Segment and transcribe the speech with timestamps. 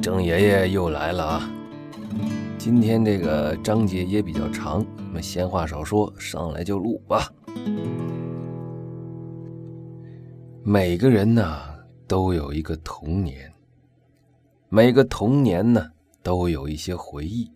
[0.00, 1.50] 郑爷爷又来了啊！
[2.58, 7.32] 今天这个章节也比较长，我们闲话少说，上来就录吧。
[10.62, 11.44] 每个人呢
[12.06, 13.52] 都有一个童年，
[14.68, 15.90] 每个童年呢
[16.22, 17.50] 都有一些回忆。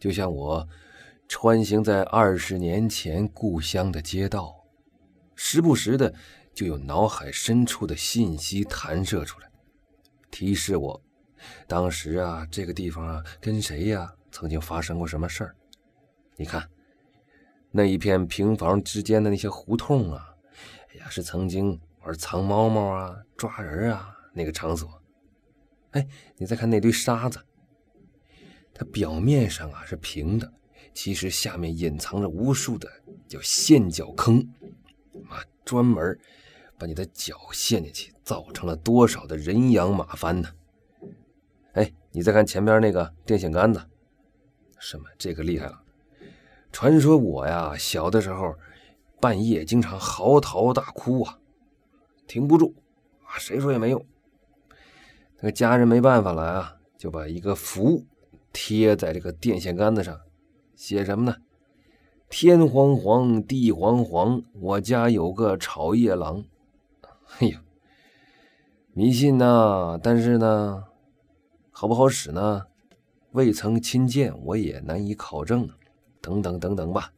[0.00, 0.66] 就像我
[1.28, 4.54] 穿行在二十年前故乡的街道，
[5.34, 6.12] 时不时的。
[6.54, 9.48] 就有脑海深处的信息弹射出来，
[10.32, 11.00] 提示我，
[11.68, 15.54] 当时啊，这个地方啊，跟谁呀曾经发生过什么事儿？
[16.36, 16.68] 你看，
[17.70, 20.34] 那一片平房之间的那些胡同啊，
[20.90, 24.90] 哎呀，是曾经玩藏猫猫啊、抓人啊那个场所。
[25.90, 26.04] 哎，
[26.38, 27.38] 你再看那堆沙子，
[28.74, 30.50] 它表面上啊是平的，
[30.94, 32.90] 其实下面隐藏着无数的
[33.28, 34.40] 叫陷脚坑，
[35.28, 36.18] 啊，专门。
[36.78, 40.48] 把你的脚陷进去，造成了多少的人仰马翻呢？
[41.72, 43.80] 哎，你再看前边那个电线杆子，
[44.78, 45.82] 什么这个厉害了？
[46.70, 48.54] 传说我呀小的时候，
[49.20, 51.38] 半夜经常嚎啕大哭啊，
[52.26, 52.74] 停不住
[53.24, 54.04] 啊，谁说也没用。
[55.36, 58.04] 那个家人没办法了啊，就把一个符
[58.52, 60.20] 贴在这个电线杆子上，
[60.74, 61.36] 写什么呢？
[62.28, 66.44] 天黄黄，地黄黄，我家有个炒夜郎。
[67.38, 67.62] 哎呀，
[68.94, 69.98] 迷信呐！
[70.02, 70.84] 但是呢，
[71.70, 72.66] 好不好使呢？
[73.30, 75.66] 未曾亲见，我也难以考证。
[76.20, 77.10] 等等等等吧，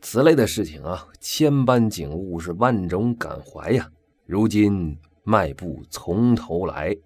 [0.00, 3.92] 此类的事情啊，千般景物是万种感怀呀。
[4.24, 6.96] 如今迈步从头来。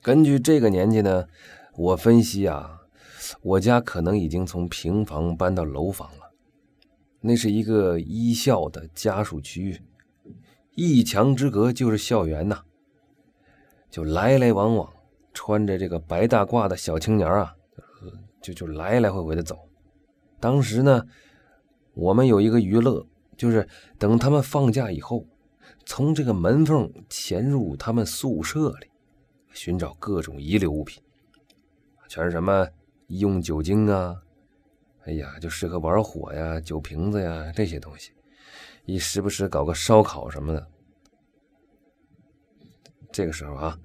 [0.00, 1.26] 根据这个年纪呢，
[1.76, 2.82] 我分析啊，
[3.42, 6.32] 我家可能已经从平房搬到楼房了。
[7.20, 9.82] 那是一个一校的家属区，
[10.74, 12.62] 一墙之隔就是校园呐。
[13.90, 14.90] 就来来往往，
[15.34, 17.54] 穿着这个白大褂的小青年啊，
[18.40, 19.58] 就就来来回回的走。
[20.40, 21.04] 当时呢，
[21.92, 23.06] 我们有一个娱乐，
[23.36, 23.68] 就是
[23.98, 25.26] 等他们放假以后，
[25.84, 28.86] 从这个门缝潜入他们宿舍里，
[29.52, 31.02] 寻找各种遗留物品，
[32.08, 32.66] 全是什么
[33.08, 34.16] 医用酒精啊。
[35.04, 38.12] 哎呀，就适合玩火呀、酒瓶子呀这些东西，
[38.84, 40.68] 一时不时搞个烧烤什么的。
[43.12, 43.78] 这个时候啊，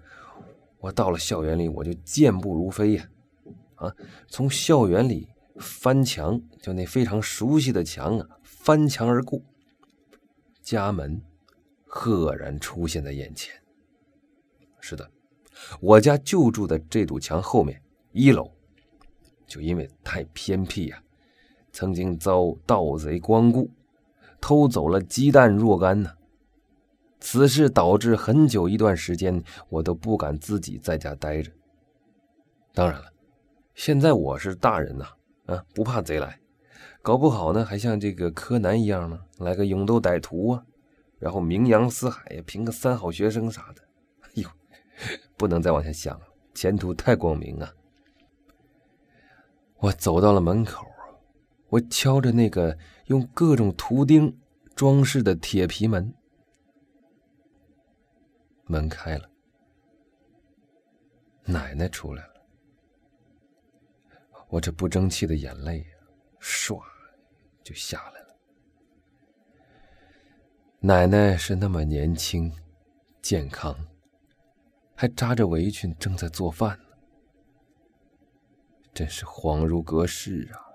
[0.79, 3.09] 我到了校园里，我就健步如飞呀，
[3.75, 3.93] 啊，
[4.27, 5.27] 从校园里
[5.59, 9.41] 翻墙，就那非常熟悉的墙啊，翻墙而过，
[10.61, 11.21] 家门
[11.85, 13.53] 赫然出现在眼前。
[14.79, 15.11] 是的，
[15.81, 17.81] 我家就住在这堵墙后面
[18.13, 18.49] 一楼，
[19.45, 21.03] 就因为太偏僻呀。
[21.73, 23.69] 曾经遭盗贼光顾，
[24.39, 26.11] 偷走了鸡蛋若干呢。
[27.19, 31.51] 此事导致很久一段时间，我都不敢自己在家待着。
[32.73, 33.05] 当然了，
[33.73, 35.05] 现在我是大人呐，
[35.47, 36.39] 啊，不怕贼来，
[37.01, 40.63] 搞不好呢，还像这个柯南一样呢，来个勇斗歹徒啊，
[41.17, 43.81] 然后名扬四海呀，评个三好学生啥的。
[44.21, 44.47] 哎呦，
[45.35, 47.73] 不能再往下想了，前途太光明啊！
[49.79, 50.85] 我走到了门口。
[51.69, 54.39] 我敲着那个用各种图钉
[54.75, 56.13] 装饰的铁皮门，
[58.65, 59.29] 门开了，
[61.43, 62.33] 奶奶出来了。
[64.49, 65.85] 我这不争气的眼泪
[66.39, 66.81] 唰
[67.63, 68.37] 就下来了。
[70.79, 72.53] 奶奶是那么年轻、
[73.21, 73.75] 健康，
[74.95, 76.85] 还扎着围裙，正在做饭呢，
[78.93, 80.66] 真是恍如隔世啊！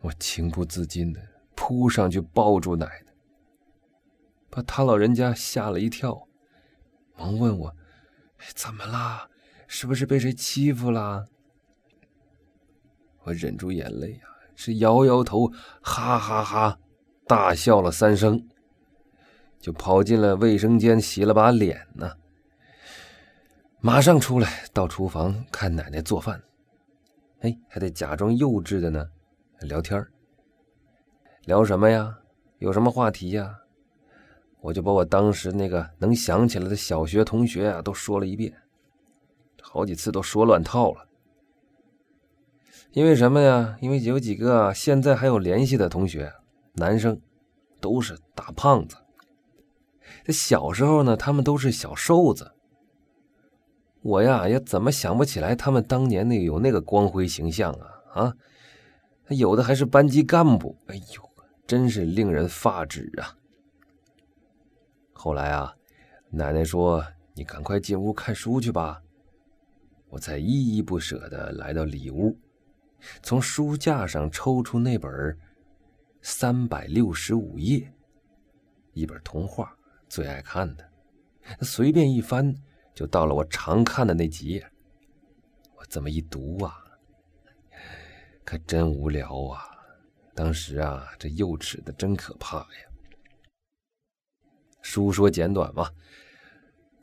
[0.00, 1.20] 我情不自禁的
[1.54, 3.12] 扑上去抱住奶奶，
[4.50, 6.28] 把他老人家吓了一跳，
[7.16, 7.76] 忙问我
[8.54, 9.28] ：“怎么啦？
[9.66, 11.26] 是不是被谁欺负了？”
[13.24, 15.48] 我忍住眼泪啊，是摇摇头，
[15.82, 16.78] 哈哈哈
[17.26, 18.46] 大笑了三声，
[19.58, 22.12] 就跑进了卫生间洗了把脸呢。
[23.80, 26.40] 马上出来到厨房看奶奶做饭，
[27.40, 29.10] 哎，还得假装幼稚的呢。
[29.60, 30.06] 聊天
[31.44, 32.18] 聊什么呀？
[32.58, 33.58] 有什么话题呀？
[34.60, 38.52] 我就把我当时那个能想起来的小学同学啊都说了一遍，
[39.62, 41.06] 好几次都说乱套了。
[42.92, 43.76] 因为什么呀？
[43.80, 46.32] 因为有几个现在还有联系的同学，
[46.74, 47.20] 男生，
[47.80, 48.96] 都是大胖子。
[50.24, 52.52] 这小时候呢，他们都是小瘦子。
[54.02, 58.34] 我呀，也怎么想不起来他们当年那有那个光辉形象啊啊！
[59.28, 61.30] 有的还是班级干部，哎呦，
[61.66, 63.36] 真是令人发指啊！
[65.12, 65.74] 后来啊，
[66.30, 69.02] 奶奶说：“你赶快进屋看书去吧。”
[70.08, 72.38] 我才依依不舍地来到里屋，
[73.22, 75.10] 从书架上抽出那本
[76.22, 77.78] 《三百六十五页》，
[78.92, 79.76] 一本童话，
[80.08, 80.88] 最爱看的。
[81.62, 82.54] 随便一翻，
[82.94, 84.64] 就到了我常看的那几页。
[85.76, 86.78] 我这么一读啊，
[88.46, 89.68] 可真无聊啊！
[90.32, 92.86] 当时啊，这幼齿的真可怕呀。
[94.80, 95.90] 书说简短嘛，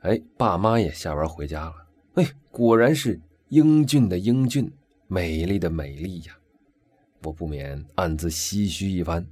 [0.04, 1.76] 哎，爸妈也下班回家了。
[2.14, 3.20] 哎，果然是
[3.50, 4.72] 英俊的英俊，
[5.08, 6.40] 美丽的美丽呀！
[7.24, 9.28] 我不免暗自唏嘘一番。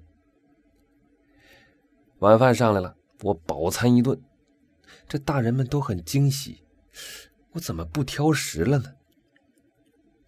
[2.20, 4.22] 晚饭上来了，我饱餐一顿。
[5.08, 6.62] 这大人们都很惊喜，
[7.54, 8.96] 我怎么不挑食了呢？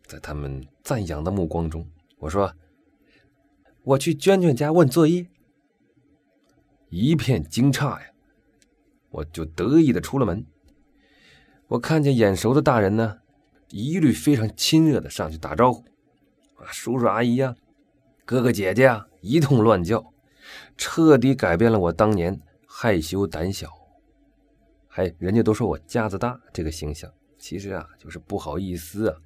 [0.05, 1.87] 在他们赞扬的目光中，
[2.19, 2.53] 我说
[3.83, 5.27] ：“我去娟娟家问作业。”
[6.89, 8.07] 一片惊诧呀！
[9.09, 10.45] 我就得意的出了门。
[11.67, 13.19] 我看见眼熟的大人呢，
[13.69, 15.83] 一律非常亲热的上去打招呼，
[16.55, 17.55] 啊，叔叔阿姨呀，
[18.25, 20.13] 哥哥姐姐啊，一通乱叫，
[20.77, 23.69] 彻底改变了我当年害羞胆小，
[24.87, 29.17] 还人家都说我架子大这个形象，其实啊，就是不好意思啊。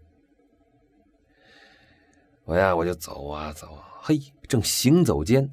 [2.48, 4.18] 我呀，我就走啊走，啊，嘿，
[4.48, 5.52] 正行走间，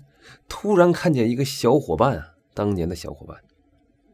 [0.48, 3.36] 突然看见一个小伙伴啊，当年的小伙伴，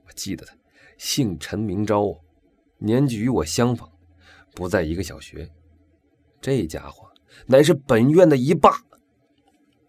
[0.06, 0.54] 我记得他，
[0.96, 2.18] 姓陈名昭。
[2.78, 3.86] 年纪与我相仿，
[4.54, 5.50] 不在一个小学。
[6.40, 7.06] 这家伙
[7.44, 8.70] 乃是本院的一霸，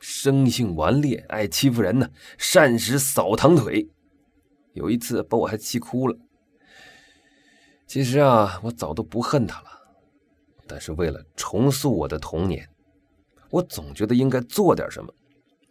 [0.01, 3.89] 生性顽劣，爱欺负人呢，善使扫堂腿。
[4.73, 6.17] 有一次把我还气哭了。
[7.87, 9.69] 其实啊，我早都不恨他了，
[10.67, 12.67] 但是为了重塑我的童年，
[13.51, 15.13] 我总觉得应该做点什么。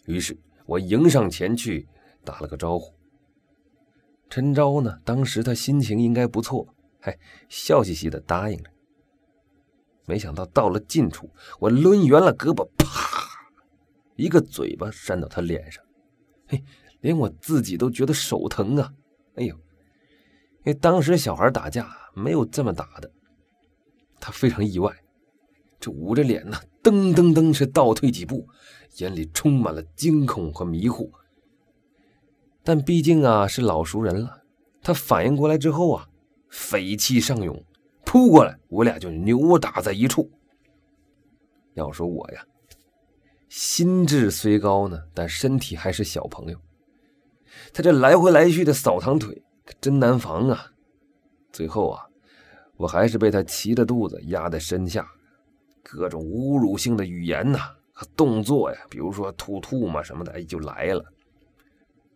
[0.06, 1.88] 于是我迎上前去
[2.25, 2.94] 打了个招呼。
[4.29, 6.73] 陈昭呢，当时他心情应该不错。
[7.03, 7.19] 嘿
[7.49, 8.71] 笑嘻嘻的答应着，
[10.05, 12.87] 没想到到了近处，我抡圆了胳膊，啪，
[14.17, 15.82] 一个嘴巴扇到他脸上，
[16.47, 16.62] 嘿，
[17.00, 18.93] 连我自己都觉得手疼啊！
[19.37, 23.11] 哎呦，因为当时小孩打架没有这么打的，
[24.21, 24.94] 他非常意外，
[25.81, 28.49] 这捂着脸呢，噔噔噔是倒退几步，
[28.97, 31.12] 眼里充满了惊恐和迷糊。
[32.62, 34.43] 但毕竟啊是老熟人了，
[34.82, 36.06] 他反应过来之后啊。
[36.53, 37.65] 匪气上涌，
[38.05, 40.29] 扑过来，我俩就扭打在一处。
[41.75, 42.44] 要说我呀，
[43.49, 46.59] 心智虽高呢，但身体还是小朋友。
[47.73, 50.73] 他这来回来去的扫堂腿，可真难防啊！
[51.53, 52.03] 最后啊，
[52.77, 55.09] 我还是被他骑着肚子压在身下，
[55.82, 57.59] 各种侮辱性的语言呐
[57.93, 61.05] 和动作呀，比如说吐吐嘛什么的，哎就来了。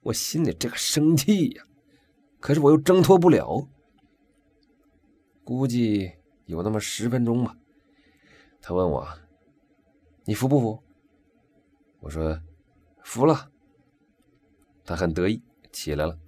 [0.03, 1.65] 我心里这个生气呀，
[2.41, 3.67] 可是我又挣脱不了。
[5.43, 6.13] 估计
[6.47, 7.57] 有那么十分钟吧。
[8.61, 9.07] 他问我
[10.25, 10.83] ：“你服不服？”
[12.01, 12.41] 我说
[13.03, 13.51] ：“服了。”
[14.85, 16.19] 他很得意，起来了。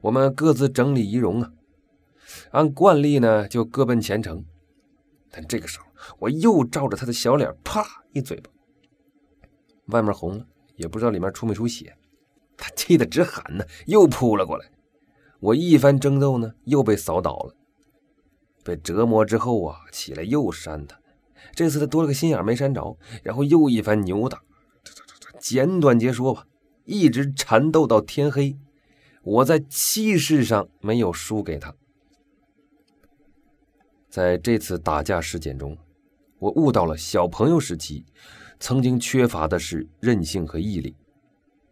[0.00, 1.52] 我们各自整理仪容啊，
[2.50, 4.44] 按惯例呢就各奔前程。
[5.30, 5.86] 但这个时候，
[6.18, 8.50] 我又照着他的小脸啪一嘴巴，
[9.86, 11.96] 外面红了，也不知道里面出没出血。
[12.56, 14.70] 他气得直喊呢，又扑了过来。
[15.40, 17.56] 我一番争斗呢，又被扫倒了。
[18.62, 20.96] 被折磨之后啊，起来又扇他。
[21.54, 24.40] 这次他多了个心眼没扇着，然后又一番扭打。
[25.40, 26.46] 简短截说吧，
[26.84, 28.56] 一直缠斗到天黑。
[29.24, 31.74] 我在气势上没有输给他。
[34.08, 35.76] 在这次打架事件中，
[36.42, 38.04] 我悟到了小朋友时期
[38.58, 40.96] 曾经缺乏的是韧性和毅力。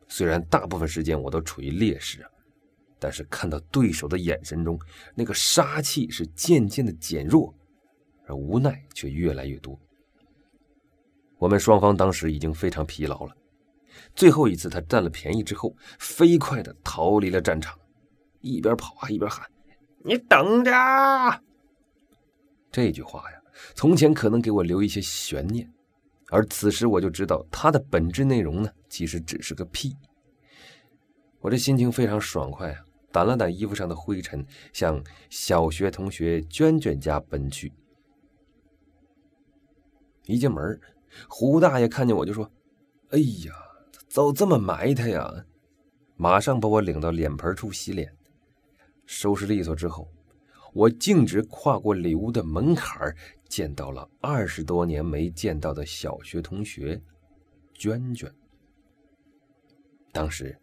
[0.06, 2.30] 虽然大部分时间我都处于劣势啊。
[2.96, 4.78] 但是看到对手的眼神中，
[5.14, 7.52] 那个杀气是渐渐的减弱，
[8.26, 9.76] 而无奈却越来越多。
[11.38, 13.34] 我们双方当时已经非常疲劳了。
[14.14, 17.76] 最后一次他占了便宜之后，飞快的逃离了战场，
[18.40, 19.50] 一边跑还一边喊
[20.04, 20.70] ：“你等着！”
[22.70, 23.39] 这句话呀，
[23.74, 25.70] 从前可能给我留一些悬念，
[26.28, 29.96] 而此时我就知道它的本质内容呢，其实只是个屁。
[31.40, 32.84] 我这心情非常爽快啊！
[33.12, 37.72] 掸了掸衣服上的灰尘，向小学同学娟娟家奔去。
[40.26, 40.80] 一进门，
[41.28, 42.48] 胡大爷看见我就说
[43.10, 43.52] ：“哎呀，
[44.08, 45.44] 走这么埋汰呀！”
[46.14, 48.14] 马上把我领到脸盆处洗脸。
[49.06, 50.08] 收拾利索之后，
[50.72, 53.12] 我径直跨过里屋的门槛，
[53.50, 56.98] 见到了二十多年没见到的小学同学
[57.74, 58.32] 娟娟。
[60.10, 60.58] 当时，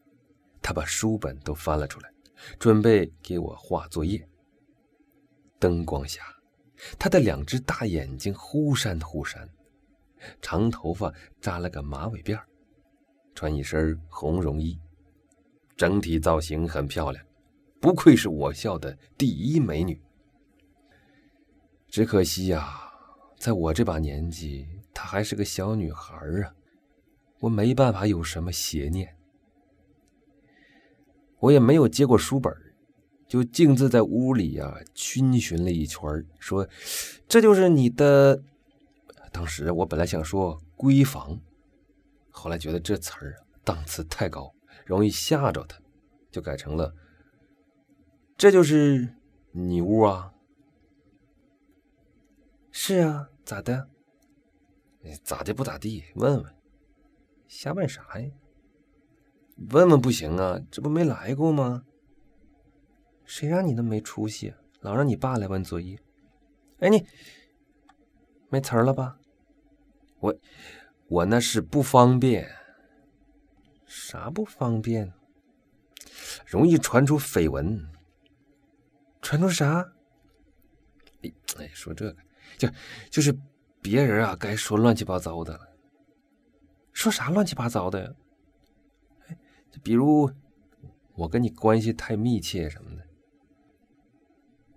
[0.61, 2.11] 他把书本都翻了出来。
[2.59, 4.23] 准备给我画作业。
[5.57, 6.21] 灯光下，
[6.99, 9.49] 他的两只大眼睛忽闪忽闪，
[10.39, 12.39] 长头发扎了个马尾辫
[13.33, 14.79] 穿一身红绒衣，
[15.75, 17.25] 整体造型很漂亮，
[17.81, 19.99] 不愧是我校的第一美女。
[21.97, 22.77] 只可惜呀，
[23.39, 26.53] 在我这把年纪，她还是个小女孩啊，
[27.39, 29.17] 我没办法有什么邪念。
[31.39, 32.53] 我也没有接过书本，
[33.27, 35.99] 就径自在屋里呀逡巡了一圈，
[36.37, 36.69] 说
[37.27, 38.43] ：“这就是你的。”
[39.33, 41.41] 当时我本来想说“闺房”，
[42.29, 44.53] 后来觉得这词儿档次太高，
[44.85, 45.79] 容易吓着他，
[46.29, 46.93] 就改成了
[48.37, 49.15] ：“这就是
[49.51, 50.33] 你屋啊。
[52.79, 53.89] ”“是啊，咋的
[55.23, 56.55] ？”“咋的不咋地，问问。
[57.49, 58.31] ”“瞎问啥呀？”
[59.71, 61.83] 问问不行啊，这不没来过吗？
[63.25, 65.99] 谁让你那么没出息，老让你爸来问作业？
[66.77, 67.03] 哎，你
[68.49, 69.17] 没词儿了吧？
[70.19, 70.35] 我
[71.07, 72.47] 我那是不方便。
[73.87, 75.11] 啥不方便？
[76.45, 77.89] 容易传出绯闻。
[79.19, 79.93] 传出啥？
[81.57, 82.26] 哎，说这个，
[82.57, 82.67] 就
[83.09, 83.37] 就是
[83.81, 85.67] 别人啊，该说乱七八糟的了。
[86.91, 88.15] 说啥乱七八糟的？
[89.83, 90.31] 比如，
[91.13, 93.03] 我跟你关系太密切什么的，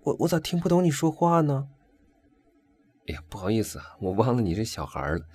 [0.02, 1.70] 我我咋听不懂你说话呢？
[3.08, 5.26] 哎呀，不好意思啊，我忘了你是小孩了。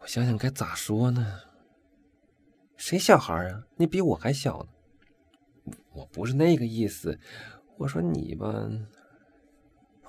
[0.00, 1.40] 我想想该咋说呢？
[2.78, 3.64] 谁小孩啊？
[3.76, 4.68] 你比我还小呢。
[5.92, 7.20] 我不是那个意思，
[7.76, 8.48] 我说你吧，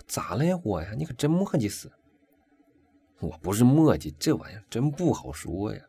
[0.10, 0.60] 咋了呀？
[0.63, 1.89] 我呀，你可真磨叽死。
[3.20, 5.82] 我不是磨叽，这玩意儿真不好说呀。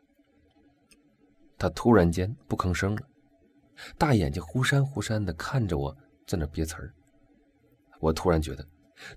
[1.57, 3.01] 他突然间不吭声了，
[3.97, 5.97] 大眼睛忽闪忽闪的看着我，
[6.27, 6.93] 在那憋词儿。
[7.99, 8.67] 我突然觉得，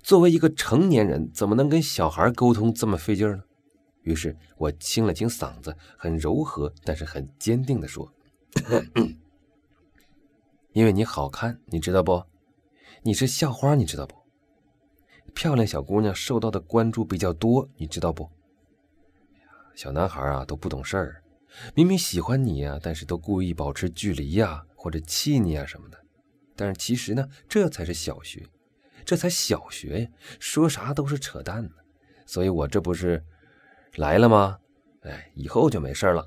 [0.02, 3.44] 作为一个成年人，怎么能跟小孩沟通这么费劲呢？
[4.02, 8.10] 于是我清了清嗓子，很柔和但是很坚定的说
[10.72, 12.24] ：“因为你好看，你知道不？
[13.02, 14.23] 你是校花，你知道不？
[15.34, 18.30] 漂亮小姑娘受到的关注比较多，你知道不？
[19.74, 21.20] 小男孩啊都不懂事儿。”
[21.72, 25.98] 明明喜欢你呀，但是都故意保持距离呀，或者气你啊什么的。
[26.56, 28.44] 但是其实呢，这才是小学，
[29.04, 30.08] 这才小学呀，
[30.40, 31.70] 说啥都是扯淡呢。
[32.26, 33.22] 所以我这不是
[33.94, 34.58] 来了吗？
[35.02, 36.26] 哎，以后就没事了。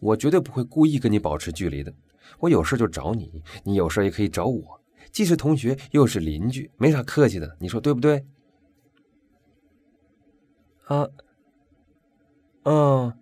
[0.00, 1.90] 我绝对不会故意跟你保持距离的。
[2.38, 4.78] 我有事就找你，你有事也可以找我。
[5.16, 7.56] 既是同学，又是邻居，没啥客气的。
[7.58, 8.26] 你说对不对？
[10.84, 11.08] 啊，
[12.64, 13.18] 嗯。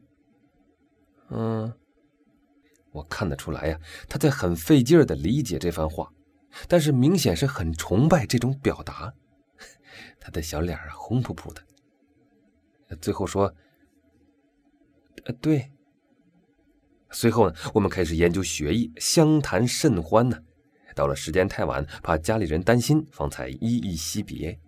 [1.30, 1.72] 嗯，
[2.90, 6.12] 我看得出来呀，他在很费劲儿的理解这番话，
[6.66, 9.14] 但是明显是很崇拜这种表达。
[10.18, 11.62] 他的小脸啊红扑扑的。
[13.00, 13.54] 最后说
[15.26, 15.70] ：“呃，对。”
[17.12, 20.42] 随后呢，我们开始研究学艺，相谈甚欢呢。
[20.94, 24.58] 到了时间太晚，怕家里人担心，方才依依惜别。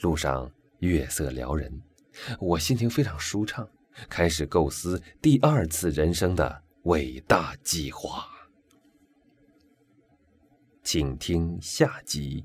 [0.00, 1.82] 路上月色撩人，
[2.40, 3.68] 我心情非常舒畅。
[4.10, 8.26] 开始构思第二次人生的伟大计划，
[10.82, 12.44] 请听下集。